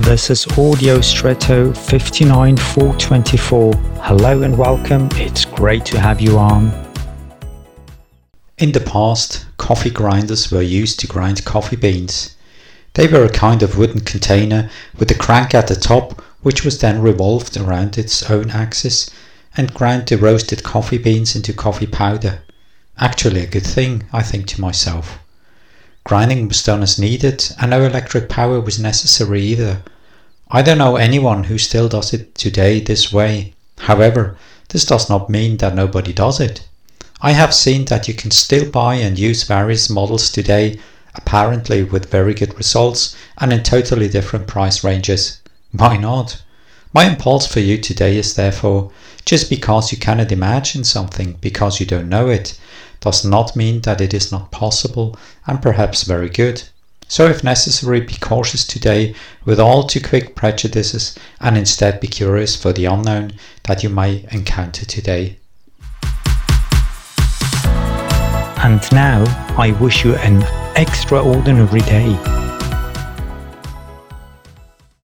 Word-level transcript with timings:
This 0.00 0.30
is 0.30 0.46
Audio 0.58 1.02
Stretto 1.02 1.74
59424. 1.74 3.74
Hello 3.74 4.42
and 4.42 4.56
welcome. 4.56 5.10
It's 5.12 5.44
great 5.44 5.84
to 5.84 6.00
have 6.00 6.22
you 6.22 6.38
on. 6.38 6.72
In 8.56 8.72
the 8.72 8.80
past, 8.80 9.44
coffee 9.58 9.90
grinders 9.90 10.50
were 10.50 10.62
used 10.62 11.00
to 11.00 11.06
grind 11.06 11.44
coffee 11.44 11.76
beans. 11.76 12.34
They 12.94 13.08
were 13.08 13.24
a 13.24 13.28
kind 13.28 13.62
of 13.62 13.76
wooden 13.76 14.00
container 14.00 14.70
with 14.98 15.10
a 15.10 15.14
crank 15.14 15.54
at 15.54 15.68
the 15.68 15.76
top, 15.76 16.22
which 16.40 16.64
was 16.64 16.78
then 16.78 17.02
revolved 17.02 17.58
around 17.58 17.98
its 17.98 18.30
own 18.30 18.50
axis 18.50 19.10
and 19.54 19.74
ground 19.74 20.08
the 20.08 20.16
roasted 20.16 20.62
coffee 20.62 20.98
beans 20.98 21.36
into 21.36 21.52
coffee 21.52 21.86
powder. 21.86 22.40
Actually, 22.98 23.42
a 23.42 23.46
good 23.46 23.66
thing, 23.66 24.04
I 24.14 24.22
think 24.22 24.46
to 24.46 24.62
myself. 24.62 25.18
Grinding 26.04 26.48
was 26.48 26.62
done 26.62 26.82
as 26.82 26.98
needed, 26.98 27.44
and 27.60 27.70
no 27.70 27.84
electric 27.84 28.28
power 28.28 28.60
was 28.60 28.78
necessary 28.78 29.42
either. 29.42 29.82
I 30.50 30.62
don't 30.62 30.78
know 30.78 30.96
anyone 30.96 31.44
who 31.44 31.58
still 31.58 31.88
does 31.88 32.12
it 32.12 32.34
today 32.34 32.80
this 32.80 33.12
way. 33.12 33.54
However, 33.78 34.36
this 34.70 34.84
does 34.84 35.08
not 35.08 35.30
mean 35.30 35.58
that 35.58 35.74
nobody 35.74 36.12
does 36.12 36.40
it. 36.40 36.66
I 37.20 37.32
have 37.32 37.54
seen 37.54 37.84
that 37.86 38.08
you 38.08 38.14
can 38.14 38.30
still 38.30 38.70
buy 38.70 38.94
and 38.94 39.18
use 39.18 39.42
various 39.42 39.90
models 39.90 40.30
today, 40.30 40.80
apparently 41.14 41.82
with 41.82 42.10
very 42.10 42.34
good 42.34 42.56
results 42.56 43.14
and 43.38 43.52
in 43.52 43.62
totally 43.62 44.08
different 44.08 44.46
price 44.46 44.82
ranges. 44.82 45.40
Why 45.72 45.96
not? 45.96 46.42
My 46.92 47.04
impulse 47.04 47.46
for 47.46 47.60
you 47.60 47.78
today 47.78 48.16
is 48.16 48.34
therefore 48.34 48.90
just 49.24 49.48
because 49.48 49.92
you 49.92 49.98
cannot 49.98 50.32
imagine 50.32 50.82
something 50.82 51.34
because 51.40 51.78
you 51.78 51.86
don't 51.86 52.08
know 52.08 52.28
it 52.28 52.58
does 52.98 53.24
not 53.24 53.54
mean 53.54 53.80
that 53.82 54.00
it 54.00 54.12
is 54.12 54.32
not 54.32 54.50
possible 54.50 55.16
and 55.46 55.62
perhaps 55.62 56.02
very 56.02 56.28
good. 56.28 56.64
So, 57.06 57.26
if 57.26 57.42
necessary, 57.42 58.00
be 58.00 58.14
cautious 58.20 58.64
today 58.64 59.14
with 59.44 59.58
all 59.58 59.84
too 59.84 60.00
quick 60.00 60.34
prejudices 60.34 61.16
and 61.40 61.56
instead 61.56 62.00
be 62.00 62.06
curious 62.08 62.54
for 62.54 62.72
the 62.72 62.84
unknown 62.84 63.32
that 63.64 63.82
you 63.82 63.88
may 63.88 64.26
encounter 64.30 64.84
today. 64.84 65.38
And 68.62 68.80
now 68.92 69.24
I 69.56 69.76
wish 69.80 70.04
you 70.04 70.14
an 70.16 70.42
extraordinary 70.76 71.80
day. 71.80 72.39